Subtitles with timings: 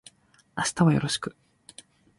[0.57, 1.35] 明日はよろしく